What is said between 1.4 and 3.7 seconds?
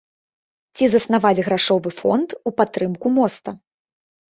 грашовы фонд у падтрымку моста.